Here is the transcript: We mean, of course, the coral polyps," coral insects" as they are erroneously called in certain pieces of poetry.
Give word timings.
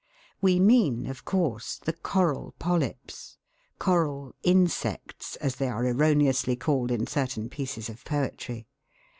We 0.41 0.59
mean, 0.59 1.05
of 1.05 1.25
course, 1.25 1.77
the 1.77 1.93
coral 1.93 2.55
polyps," 2.57 3.37
coral 3.77 4.33
insects" 4.41 5.35
as 5.35 5.57
they 5.57 5.67
are 5.69 5.85
erroneously 5.85 6.55
called 6.55 6.89
in 6.89 7.05
certain 7.05 7.49
pieces 7.49 7.87
of 7.87 8.03
poetry. 8.03 8.67